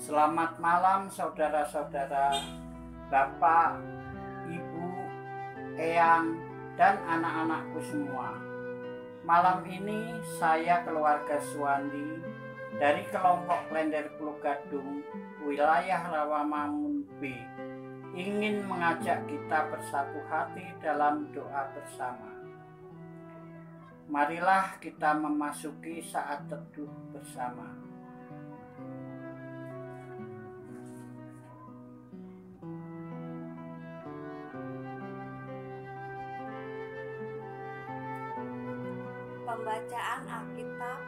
Selamat 0.00 0.56
malam 0.56 1.12
saudara-saudara, 1.12 2.32
Bapak, 3.12 3.84
Ibu, 4.48 4.88
Eyang, 5.76 6.40
dan 6.72 6.96
anak-anakku 7.04 7.84
semua. 7.84 8.32
Malam 9.28 9.60
ini 9.68 10.16
saya 10.40 10.80
keluarga 10.88 11.36
Suwandi 11.52 12.16
dari 12.80 13.04
kelompok 13.12 13.68
Klender 13.68 14.08
Pulau 14.16 14.40
Gadung, 14.40 15.04
wilayah 15.44 16.00
Rawamangun 16.08 17.04
B, 17.20 17.36
ingin 18.16 18.64
mengajak 18.64 19.20
kita 19.28 19.68
bersatu 19.68 20.24
hati 20.32 20.64
dalam 20.80 21.28
doa 21.28 21.76
bersama. 21.76 22.32
Marilah 24.08 24.80
kita 24.80 25.12
memasuki 25.12 26.00
saat 26.00 26.48
teduh 26.48 26.88
bersama. 27.12 27.79
Pembacaan 39.50 40.30
Alkitab 40.30 41.02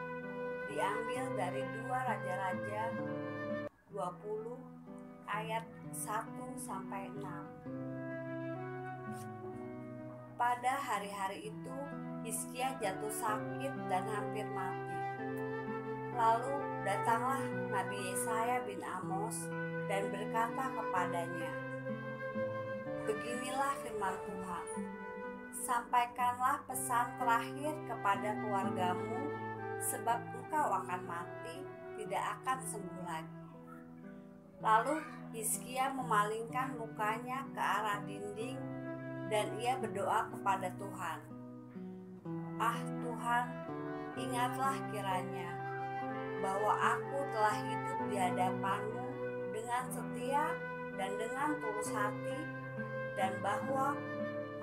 diambil 0.67 1.31
dari 1.39 1.63
dua 1.79 1.95
Raja-Raja 1.95 2.91
20 3.87 3.95
ayat 5.31 5.63
1 5.95 6.51
sampai 6.59 7.07
6. 7.23 7.23
Pada 10.35 10.75
hari-hari 10.75 11.55
itu 11.55 11.77
Hizkia 12.27 12.75
jatuh 12.83 13.15
sakit 13.15 13.71
dan 13.87 14.11
hampir 14.11 14.43
mati. 14.51 14.91
Lalu 16.11 16.83
datanglah 16.83 17.47
Nabi 17.71 18.11
Yesaya 18.11 18.59
bin 18.67 18.83
Amos 18.83 19.47
dan 19.87 20.11
berkata 20.11 20.67
kepadanya, 20.67 21.53
Beginilah 23.07 23.71
firman 23.87 24.19
Tuhan 24.27 24.42
sampaikanlah 25.63 26.59
pesan 26.67 27.07
terakhir 27.15 27.71
kepada 27.87 28.35
keluargamu, 28.43 29.31
sebab 29.79 30.19
engkau 30.35 30.67
akan 30.83 31.01
mati, 31.07 31.63
tidak 31.95 32.23
akan 32.39 32.59
sembuh 32.67 33.03
lagi. 33.07 33.41
Lalu 34.59 34.95
Hizkia 35.31 35.91
memalingkan 35.95 36.75
mukanya 36.75 37.47
ke 37.55 37.61
arah 37.63 37.99
dinding 38.03 38.59
dan 39.31 39.55
ia 39.55 39.79
berdoa 39.79 40.27
kepada 40.35 40.67
Tuhan. 40.75 41.19
Ah 42.59 42.79
Tuhan, 42.83 43.45
ingatlah 44.19 44.75
kiranya 44.91 45.51
bahwa 46.43 46.75
aku 46.75 47.17
telah 47.31 47.57
hidup 47.65 47.99
di 48.11 48.17
hadapanmu 48.19 49.07
dengan 49.55 49.83
setia 49.89 50.45
dan 50.99 51.11
dengan 51.15 51.49
tulus 51.59 51.89
hati 51.95 52.39
dan 53.15 53.31
bahwa 53.39 53.95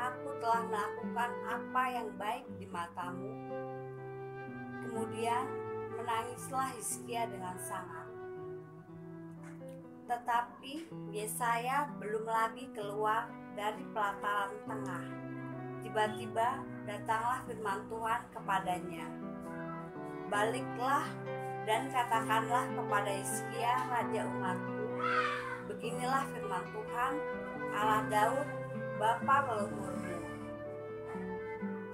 aku 0.00 0.28
telah 0.40 0.62
melakukan 0.64 1.30
apa 1.44 1.82
yang 1.92 2.08
baik 2.16 2.46
di 2.56 2.66
matamu. 2.72 3.32
Kemudian 4.88 5.44
menangislah 6.00 6.72
Hizkia 6.80 7.28
dengan 7.28 7.56
sangat. 7.60 8.08
Tetapi 10.08 10.90
Yesaya 11.12 11.92
belum 12.00 12.24
lagi 12.26 12.66
keluar 12.72 13.30
dari 13.54 13.84
pelataran 13.92 14.56
tengah. 14.64 15.04
Tiba-tiba 15.84 16.48
datanglah 16.88 17.40
firman 17.46 17.80
Tuhan 17.86 18.20
kepadanya. 18.34 19.06
Baliklah 20.26 21.06
dan 21.68 21.92
katakanlah 21.92 22.64
kepada 22.72 23.10
Hizkia 23.14 23.74
raja 23.92 24.22
umatku, 24.26 24.86
beginilah 25.70 26.24
firman 26.32 26.64
Tuhan 26.72 27.12
Allah 27.70 28.02
Daud 28.10 28.48
Bapa 28.98 29.36
leluhurmu. 29.46 29.99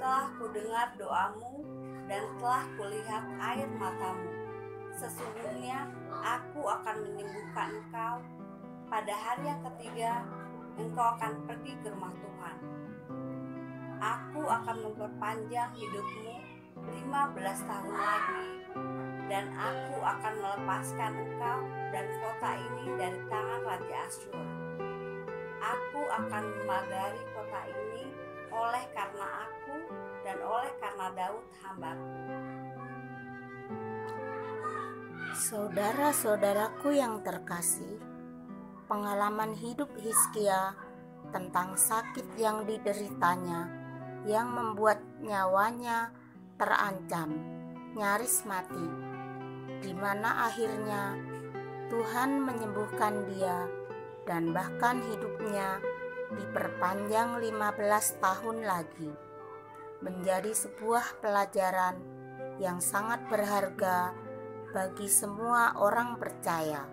Telah 0.06 0.30
kudengar 0.38 0.94
doamu 0.94 1.66
dan 2.06 2.22
telah 2.38 2.62
kulihat 2.78 3.26
air 3.42 3.66
matamu. 3.74 4.30
Sesungguhnya 4.94 5.90
aku 6.22 6.62
akan 6.62 7.10
menyembuhkan 7.10 7.74
engkau. 7.74 8.22
Pada 8.86 9.10
hari 9.10 9.50
yang 9.50 9.58
ketiga, 9.66 10.22
engkau 10.78 11.10
akan 11.18 11.42
pergi 11.50 11.74
ke 11.82 11.90
rumah 11.90 12.14
Tuhan. 12.22 12.56
Aku 13.98 14.46
akan 14.46 14.76
memperpanjang 14.86 15.74
hidupmu 15.74 16.38
15 16.86 17.66
tahun 17.66 17.94
lagi 17.98 18.46
dan 19.26 19.50
aku 19.58 20.06
akan 20.06 20.34
melepaskan 20.38 21.12
engkau 21.18 21.58
dan 21.90 22.06
kota 22.22 22.50
ini 22.54 22.94
dari 22.94 23.18
tangan 23.26 23.60
Raja 23.66 23.96
Asyur 24.06 24.46
aku 25.66 26.00
akan 26.14 26.44
memagari 26.62 27.22
kota 27.34 27.60
ini 27.66 28.06
oleh 28.54 28.84
karena 28.94 29.26
aku 29.48 29.65
dan 30.26 30.42
oleh 30.42 30.72
karena 30.82 31.06
Daud 31.14 31.44
hambaku. 31.62 32.10
Saudara-saudaraku 35.38 36.98
yang 36.98 37.22
terkasih, 37.22 38.02
pengalaman 38.90 39.54
hidup 39.54 39.86
Hizkia 40.02 40.74
tentang 41.30 41.78
sakit 41.78 42.34
yang 42.34 42.66
dideritanya 42.66 43.70
yang 44.26 44.50
membuat 44.50 44.98
nyawanya 45.22 46.10
terancam, 46.58 47.30
nyaris 47.94 48.42
mati, 48.50 48.86
di 49.78 49.94
mana 49.94 50.50
akhirnya 50.50 51.14
Tuhan 51.86 52.42
menyembuhkan 52.42 53.30
dia 53.30 53.70
dan 54.26 54.50
bahkan 54.50 54.98
hidupnya 55.06 55.78
diperpanjang 56.34 57.38
15 57.38 58.18
tahun 58.18 58.66
lagi 58.66 59.10
menjadi 60.04 60.52
sebuah 60.52 61.20
pelajaran 61.24 61.96
yang 62.60 62.80
sangat 62.80 63.24
berharga 63.28 64.12
bagi 64.72 65.08
semua 65.08 65.76
orang 65.80 66.20
percaya. 66.20 66.84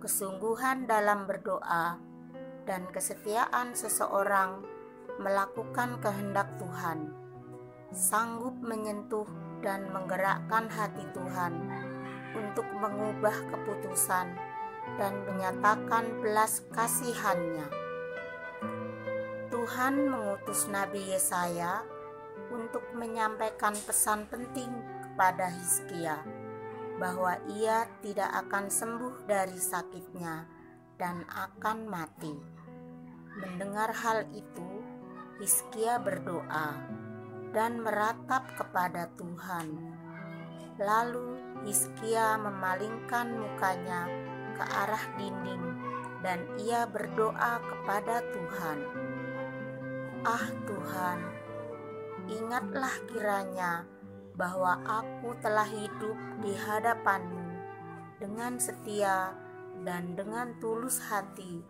Kesungguhan 0.00 0.88
dalam 0.88 1.28
berdoa 1.28 2.00
dan 2.64 2.88
kesetiaan 2.88 3.76
seseorang 3.76 4.64
melakukan 5.20 6.00
kehendak 6.00 6.48
Tuhan 6.56 7.20
sanggup 7.90 8.54
menyentuh 8.62 9.26
dan 9.60 9.90
menggerakkan 9.90 10.70
hati 10.70 11.02
Tuhan 11.10 11.52
untuk 12.38 12.66
mengubah 12.78 13.34
keputusan 13.50 14.26
dan 14.96 15.12
menyatakan 15.26 16.22
belas 16.22 16.62
kasihannya. 16.70 17.66
Tuhan 19.50 19.94
mengutus 20.06 20.70
Nabi 20.70 21.14
Yesaya 21.14 21.82
untuk 22.50 22.82
menyampaikan 22.98 23.72
pesan 23.86 24.26
penting 24.26 24.70
kepada 25.06 25.50
Hizkia 25.50 26.18
bahwa 27.00 27.40
ia 27.56 27.88
tidak 28.04 28.28
akan 28.46 28.68
sembuh 28.68 29.24
dari 29.24 29.56
sakitnya 29.56 30.44
dan 31.00 31.24
akan 31.32 31.88
mati. 31.88 32.34
Mendengar 33.40 33.88
hal 33.94 34.28
itu, 34.36 34.84
Hizkia 35.40 35.96
berdoa 35.96 36.76
dan 37.56 37.80
meratap 37.80 38.44
kepada 38.60 39.08
Tuhan. 39.16 39.80
Lalu 40.76 41.40
Hizkia 41.64 42.36
memalingkan 42.36 43.32
mukanya 43.32 44.04
ke 44.60 44.64
arah 44.64 45.04
dinding 45.16 45.64
dan 46.20 46.44
ia 46.60 46.84
berdoa 46.84 47.64
kepada 47.64 48.20
Tuhan. 48.32 48.78
Ah 50.20 50.46
Tuhan, 50.68 51.18
ingatlah 52.30 52.94
kiranya 53.10 53.84
bahwa 54.38 54.78
aku 54.86 55.34
telah 55.42 55.66
hidup 55.66 56.14
di 56.40 56.54
hadapanmu 56.54 57.58
dengan 58.22 58.56
setia 58.62 59.34
dan 59.82 60.14
dengan 60.14 60.54
tulus 60.62 61.02
hati 61.02 61.60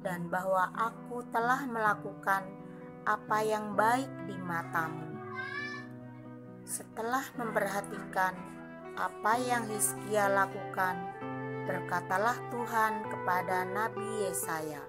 dan 0.00 0.30
bahwa 0.30 0.70
aku 0.78 1.26
telah 1.34 1.66
melakukan 1.66 2.46
apa 3.04 3.38
yang 3.42 3.74
baik 3.74 4.08
di 4.24 4.36
matamu. 4.38 5.10
Setelah 6.64 7.24
memperhatikan 7.36 8.32
apa 8.96 9.32
yang 9.42 9.68
Hizkia 9.68 10.32
lakukan, 10.32 10.96
Berkatalah 11.64 12.36
Tuhan 12.52 13.08
kepada 13.08 13.64
Nabi 13.64 14.28
Yesaya, 14.28 14.84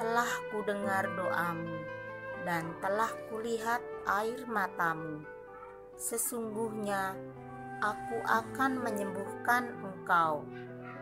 "Telah 0.00 0.32
kudengar 0.48 1.04
doamu 1.12 1.77
dan 2.48 2.72
telah 2.80 3.12
kulihat 3.28 3.84
air 4.08 4.40
matamu. 4.48 5.20
Sesungguhnya 6.00 7.12
aku 7.84 8.24
akan 8.24 8.80
menyembuhkan 8.80 9.68
engkau. 9.84 10.48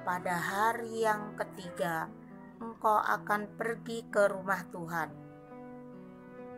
Pada 0.03 0.35
hari 0.35 1.07
yang 1.07 1.39
ketiga, 1.39 2.11
engkau 2.59 2.99
akan 2.99 3.55
pergi 3.55 4.03
ke 4.11 4.27
rumah 4.27 4.67
Tuhan. 4.75 5.11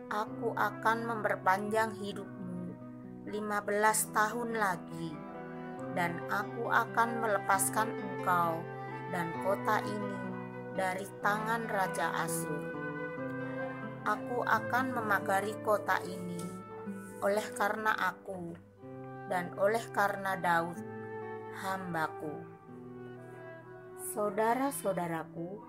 Aku 0.09 0.57
akan 0.57 0.97
memperpanjang 1.05 1.93
hidupmu 2.01 2.73
15 3.29 4.17
tahun 4.17 4.57
lagi." 4.57 5.29
dan 5.97 6.21
aku 6.29 6.69
akan 6.69 7.09
melepaskan 7.21 7.89
engkau 7.89 8.61
dan 9.09 9.33
kota 9.41 9.81
ini 9.81 10.13
dari 10.77 11.05
tangan 11.25 11.65
Raja 11.65 12.13
Asur. 12.23 12.68
Aku 14.07 14.47
akan 14.47 14.95
memagari 14.95 15.51
kota 15.59 15.99
ini 16.07 16.39
oleh 17.19 17.43
karena 17.51 17.91
aku 17.91 18.55
dan 19.27 19.51
oleh 19.59 19.83
karena 19.91 20.39
Daud, 20.39 20.79
hambaku. 21.59 22.31
Saudara-saudaraku, 24.15 25.59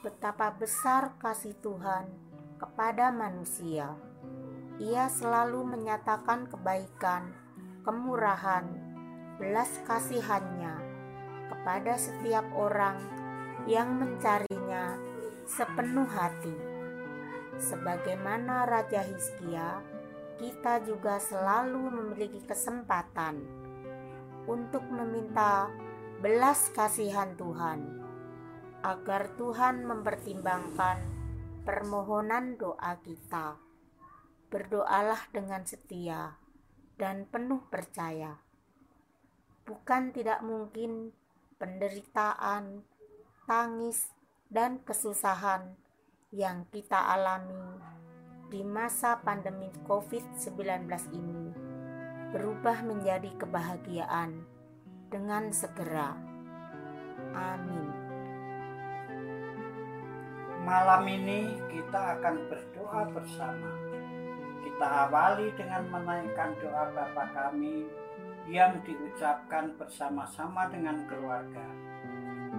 betapa 0.00 0.54
besar 0.54 1.18
kasih 1.18 1.58
Tuhan 1.58 2.06
kepada 2.56 3.10
manusia. 3.10 3.98
Ia 4.78 5.10
selalu 5.10 5.66
menyatakan 5.66 6.46
kebaikan, 6.46 7.34
kemurahan, 7.82 8.64
belas 9.36 9.82
kasihannya 9.84 10.78
kepada 11.50 11.98
setiap 11.98 12.46
orang 12.54 12.96
yang 13.66 13.98
mencarinya 13.98 14.96
sepenuh 15.44 16.06
hati. 16.06 16.75
Sebagaimana 17.56 18.68
Raja 18.68 19.00
Hizkia, 19.00 19.80
kita 20.36 20.84
juga 20.84 21.16
selalu 21.16 21.88
memiliki 21.88 22.44
kesempatan 22.44 23.40
untuk 24.44 24.84
meminta 24.92 25.72
belas 26.20 26.68
kasihan 26.76 27.32
Tuhan 27.40 28.04
agar 28.84 29.32
Tuhan 29.40 29.88
mempertimbangkan 29.88 31.00
permohonan 31.64 32.60
doa 32.60 33.00
kita. 33.00 33.56
Berdoalah 34.52 35.32
dengan 35.32 35.64
setia 35.64 36.36
dan 37.00 37.24
penuh 37.24 37.64
percaya. 37.72 38.36
Bukan 39.64 40.12
tidak 40.12 40.44
mungkin 40.44 41.10
penderitaan, 41.56 42.84
tangis, 43.48 44.12
dan 44.46 44.78
kesusahan 44.86 45.74
yang 46.36 46.68
kita 46.68 47.16
alami 47.16 47.80
di 48.52 48.60
masa 48.60 49.16
pandemi 49.24 49.72
COVID-19 49.88 50.84
ini 51.16 51.48
berubah 52.28 52.84
menjadi 52.84 53.32
kebahagiaan 53.40 54.44
dengan 55.08 55.48
segera. 55.48 56.12
Amin. 57.32 57.88
Malam 60.60 61.08
ini 61.08 61.56
kita 61.72 62.20
akan 62.20 62.52
berdoa 62.52 63.08
bersama. 63.16 63.72
Kita 64.60 65.08
awali 65.08 65.48
dengan 65.56 65.88
menaikkan 65.88 66.52
doa 66.60 66.92
Bapa 66.92 67.32
kami 67.32 67.88
yang 68.44 68.76
diucapkan 68.84 69.72
bersama-sama 69.80 70.68
dengan 70.68 71.00
keluarga. 71.08 71.64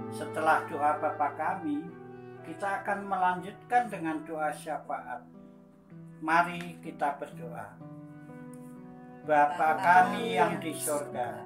Setelah 0.10 0.66
doa 0.66 0.98
Bapa 0.98 1.30
kami, 1.38 2.07
kita 2.48 2.82
akan 2.82 3.12
melanjutkan 3.12 3.92
dengan 3.92 4.24
doa 4.24 4.56
syafaat. 4.56 5.22
Mari 6.24 6.80
kita 6.80 7.20
berdoa. 7.20 7.76
Bapa 9.28 9.76
kami 9.76 10.40
yang 10.40 10.56
di 10.64 10.72
sorga, 10.72 11.44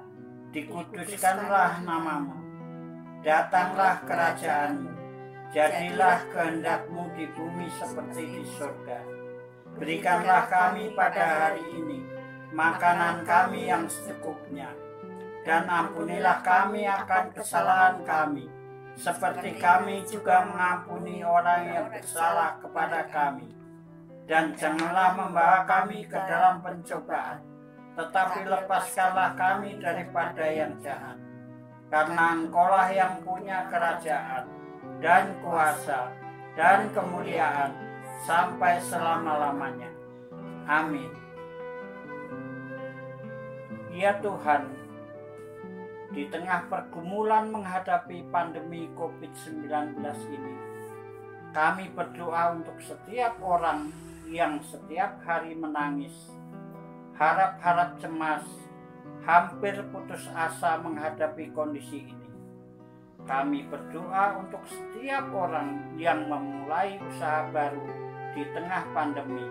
dikuduskanlah 0.54 1.82
namamu. 1.82 2.38
Datanglah 3.26 4.06
kerajaanmu 4.06 5.02
Jadilah 5.52 6.24
kehendakmu 6.32 7.12
di 7.12 7.28
bumi 7.36 7.68
seperti 7.76 8.24
di 8.24 8.44
surga. 8.56 9.04
Berikanlah 9.76 10.48
kami 10.48 10.96
pada 10.96 11.20
hari 11.44 11.60
ini 11.76 12.00
makanan 12.56 13.20
kami 13.28 13.68
yang 13.68 13.84
secukupnya. 13.84 14.72
Dan 15.44 15.68
ampunilah 15.68 16.40
kami 16.40 16.88
akan 16.88 17.36
kesalahan 17.36 18.00
kami, 18.00 18.48
seperti 18.96 19.56
kami 19.56 20.04
juga 20.04 20.44
mengampuni 20.48 21.24
orang 21.24 21.68
yang 21.72 21.86
bersalah 21.88 22.60
kepada 22.60 23.08
kami. 23.08 23.48
Dan 24.22 24.54
janganlah 24.54 25.18
membawa 25.18 25.66
kami 25.66 26.06
ke 26.06 26.14
dalam 26.14 26.62
pencobaan, 26.62 27.42
tetapi 27.98 28.46
lepaskanlah 28.46 29.34
kami 29.34 29.82
daripada 29.82 30.46
yang 30.46 30.78
jahat. 30.78 31.18
Karena 31.90 32.38
engkaulah 32.38 32.88
yang 32.94 33.20
punya 33.20 33.66
kerajaan, 33.68 34.46
dan 35.02 35.34
kuasa 35.42 36.14
dan 36.54 36.86
kemuliaan 36.94 37.74
sampai 38.22 38.78
selama-lamanya. 38.78 39.90
Amin. 40.70 41.10
Ya 43.92 44.16
Tuhan, 44.22 44.70
di 46.12 46.28
tengah 46.28 46.68
pergumulan 46.68 47.48
menghadapi 47.48 48.28
pandemi 48.28 48.92
COVID-19 48.92 49.96
ini, 50.28 50.54
kami 51.56 51.88
berdoa 51.96 52.52
untuk 52.52 52.76
setiap 52.84 53.40
orang 53.40 53.88
yang 54.28 54.60
setiap 54.60 55.20
hari 55.24 55.56
menangis, 55.56 56.12
harap-harap 57.16 57.96
cemas, 57.96 58.44
hampir 59.24 59.80
putus 59.88 60.28
asa 60.36 60.80
menghadapi 60.84 61.48
kondisi 61.56 62.12
ini. 62.12 62.28
Kami 63.24 63.64
berdoa 63.72 64.36
untuk 64.36 64.60
setiap 64.68 65.32
orang 65.32 65.96
yang 65.96 66.28
memulai 66.28 67.00
usaha 67.08 67.48
baru 67.48 67.88
di 68.36 68.44
tengah 68.52 68.84
pandemi, 68.92 69.48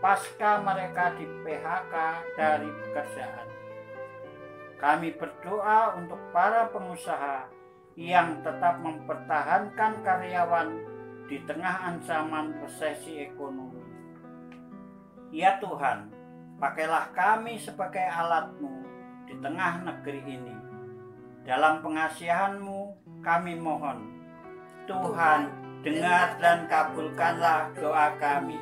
pasca 0.00 0.60
mereka 0.64 1.12
di 1.20 1.28
PHK 1.44 1.94
dari 2.36 2.68
pekerjaan. 2.68 3.51
Kami 4.82 5.14
berdoa 5.14 5.94
untuk 5.94 6.18
para 6.34 6.66
pengusaha 6.74 7.46
yang 7.94 8.42
tetap 8.42 8.82
mempertahankan 8.82 10.02
karyawan 10.02 10.68
di 11.30 11.38
tengah 11.46 11.86
ancaman 11.86 12.58
resesi 12.58 13.22
ekonomi. 13.22 13.78
Ya 15.30 15.62
Tuhan, 15.62 16.10
pakailah 16.58 17.14
kami 17.14 17.62
sebagai 17.62 18.02
alatmu 18.02 18.84
di 19.30 19.38
tengah 19.38 19.86
negeri 19.86 20.20
ini 20.26 20.56
dalam 21.46 21.80
pengasihanmu 21.80 22.78
kami 23.22 23.54
mohon. 23.58 24.12
Tuhan, 24.90 25.46
dengar 25.86 26.38
dan 26.42 26.66
kabulkanlah 26.66 27.70
doa 27.78 28.18
kami. 28.18 28.58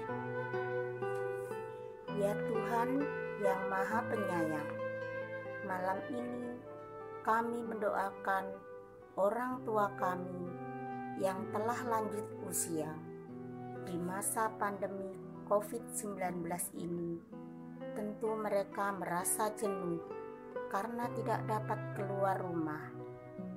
Ya 2.20 2.32
Tuhan 2.36 3.02
yang 3.40 3.60
maha 3.72 4.04
penyayang, 4.04 4.70
malam 5.64 5.98
ini 6.12 6.56
kami 7.20 7.60
mendoakan 7.60 8.44
orang 9.20 9.60
tua 9.68 9.92
kami 10.00 10.48
yang 11.20 11.44
telah 11.52 11.76
lanjut 11.84 12.24
usia 12.48 12.88
di 13.84 13.96
masa 14.00 14.48
pandemi 14.56 15.12
COVID-19 15.50 16.46
ini. 16.80 17.20
Tentu 17.92 18.32
mereka 18.38 18.94
merasa 18.94 19.52
jenuh 19.52 20.00
karena 20.70 21.10
tidak 21.12 21.42
dapat 21.44 21.80
keluar 21.98 22.38
rumah, 22.38 22.86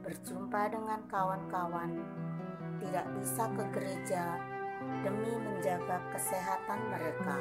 berjumpa 0.02 0.74
dengan 0.74 1.06
kawan-kawan, 1.08 1.94
tidak 2.82 3.06
bisa 3.16 3.46
ke 3.54 3.64
gereja 3.72 4.42
demi 5.06 5.32
menjaga 5.38 6.02
kesehatan 6.12 6.80
mereka. 6.92 7.38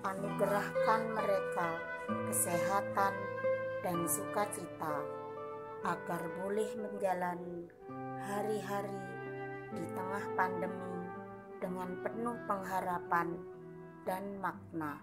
Anugerahkan 0.00 1.00
mereka 1.12 1.68
kesehatan 2.30 3.12
dan 3.80 4.04
sukacita 4.04 5.00
agar 5.80 6.20
boleh 6.40 6.68
menjalani 6.76 7.64
hari-hari 8.20 9.00
di 9.72 9.84
tengah 9.96 10.24
pandemi 10.36 11.00
dengan 11.60 11.88
penuh 12.04 12.36
pengharapan 12.44 13.28
dan 14.04 14.24
makna. 14.40 15.00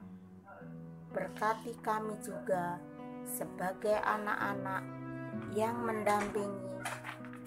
Berkati 1.13 1.73
kami 1.81 2.13
juga 2.21 2.77
sebagai 3.25 3.97
anak-anak 3.97 4.83
yang 5.57 5.81
mendampingi 5.81 6.77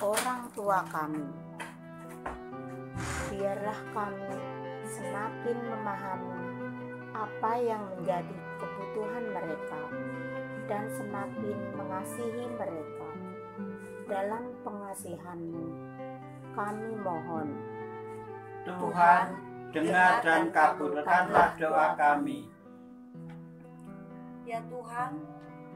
orang 0.03 0.51
tua 0.57 0.83
kami. 0.91 1.29
Biarlah 3.31 3.81
kami 3.95 4.35
semakin 4.91 5.59
memahami 5.71 6.43
apa 7.15 7.53
yang 7.63 7.83
menjadi 7.95 8.37
kebutuhan 8.59 9.25
mereka 9.31 9.81
dan 10.71 10.87
semakin 10.95 11.59
mengasihi 11.75 12.47
mereka. 12.55 13.11
Dalam 14.07 14.55
pengasihanmu, 14.63 15.67
kami 16.55 16.91
mohon. 17.03 17.49
Tuhan, 18.63 19.27
dengar 19.75 20.23
dan 20.23 20.55
kabulkanlah 20.55 21.59
doa 21.59 21.99
kami. 21.99 22.47
Ya 24.47 24.63
Tuhan, 24.71 25.19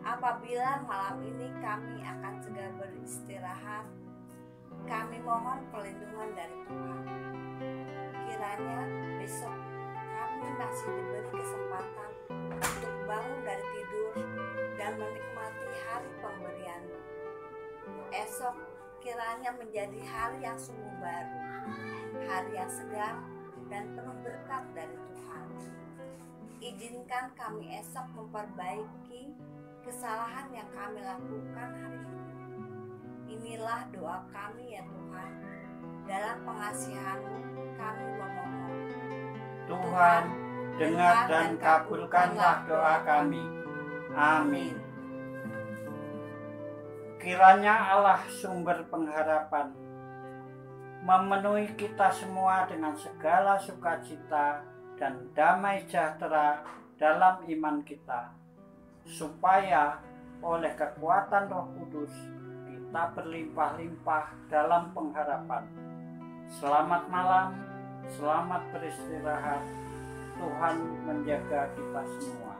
Apabila 0.04 0.84
malam 0.84 1.16
ini 1.24 1.48
kami 1.64 2.04
akan 2.04 2.36
segera 2.44 2.68
beristirahat, 2.76 3.88
kami 4.84 5.16
mohon 5.24 5.64
perlindungan 5.72 6.28
dari 6.36 6.60
Tuhan. 6.68 7.04
Kiranya 8.28 8.84
besok 9.16 9.56
kami 10.12 10.48
masih 10.60 10.92
diberi 10.92 11.30
kesempatan 11.32 12.10
untuk 12.52 12.94
bangun 13.08 13.40
dari 13.48 13.64
tidur 13.72 13.83
dan 14.84 15.00
menikmati 15.00 15.68
hari 15.88 16.12
pembukaan 16.20 16.44
kiranya 19.04 19.52
menjadi 19.60 20.00
hari 20.00 20.40
yang 20.40 20.56
sungguh 20.56 20.96
baru, 20.96 21.40
hari 22.24 22.52
yang 22.56 22.72
segar 22.72 23.20
dan 23.68 23.92
penuh 23.92 24.16
berkat 24.24 24.64
dari 24.72 24.96
Tuhan. 24.96 25.48
Izinkan 26.64 27.36
kami 27.36 27.80
esok 27.84 28.08
memperbaiki 28.16 29.36
kesalahan 29.84 30.48
yang 30.56 30.68
kami 30.72 31.04
lakukan 31.04 31.70
hari 31.84 32.00
ini. 32.00 32.32
Inilah 33.36 33.84
doa 33.92 34.24
kami 34.32 34.72
ya 34.72 34.82
Tuhan. 34.88 35.32
Dalam 36.08 36.36
pengasihan-Mu 36.48 37.64
kami 37.76 38.06
memohon. 38.20 38.76
Tuhan, 39.68 40.22
dengar 40.80 41.16
dan 41.28 41.48
kabulkanlah 41.60 42.64
doa 42.64 42.96
kami. 43.04 43.63
Amin. 44.14 44.78
Kiranya 47.18 47.98
Allah 47.98 48.22
sumber 48.30 48.86
pengharapan 48.86 49.74
memenuhi 51.04 51.68
kita 51.76 52.08
semua 52.08 52.64
dengan 52.64 52.96
segala 52.96 53.60
sukacita 53.60 54.64
dan 54.96 55.28
damai 55.36 55.84
sejahtera 55.84 56.64
dalam 56.96 57.44
iman 57.44 57.84
kita, 57.84 58.32
supaya 59.04 60.00
oleh 60.40 60.72
kekuatan 60.72 61.52
Roh 61.52 61.68
Kudus 61.76 62.14
kita 62.64 63.02
berlimpah-limpah 63.12 64.24
dalam 64.48 64.96
pengharapan. 64.96 65.64
Selamat 66.48 67.04
malam, 67.12 67.52
selamat 68.08 68.62
beristirahat. 68.72 69.60
Tuhan 70.40 70.76
menjaga 71.04 71.68
kita 71.76 72.02
semua. 72.16 72.53